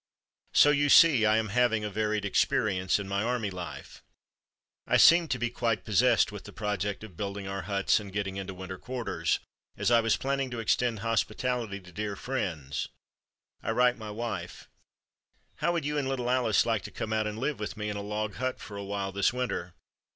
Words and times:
So 0.53 0.71
you 0.71 0.89
see 0.89 1.27
I 1.27 1.37
am 1.37 1.49
having 1.49 1.83
a 1.85 1.89
varied 1.91 2.25
experience 2.25 2.97
in 2.97 3.07
my 3.07 3.21
army 3.21 3.51
life." 3.51 4.01
I 4.87 4.97
seemed 4.97 5.29
to 5.29 5.37
be 5.37 5.51
quite 5.51 5.85
possessed 5.85 6.31
with 6.31 6.45
the 6.45 6.51
project 6.51 7.03
of 7.03 7.15
building 7.15 7.47
our 7.47 7.61
huts 7.61 7.99
and 7.99 8.11
getting 8.11 8.35
into 8.35 8.55
winter 8.55 8.79
quarters, 8.79 9.39
as 9.77 9.91
I 9.91 10.01
was 10.01 10.17
planning 10.17 10.49
to 10.49 10.59
extend 10.59 11.01
hospitality 11.01 11.79
to 11.81 11.91
dear 11.91 12.15
friends. 12.15 12.87
I 13.61 13.69
write 13.73 13.99
my 13.99 14.09
wife: 14.09 14.67
"How 15.57 15.71
would 15.73 15.85
you 15.85 15.99
and 15.99 16.09
little 16.09 16.31
Alice 16.31 16.65
like 16.65 16.81
to 16.85 16.89
come 16.91 17.13
out 17.13 17.27
and 17.27 17.37
live 17.37 17.59
with 17.59 17.77
me 17.77 17.87
in 17.87 17.95
a 17.95 18.01
log 18.01 18.37
hut 18.37 18.59
for 18.59 18.75
a 18.77 18.83
while 18.83 19.11
this 19.11 19.31
winter? 19.31 19.75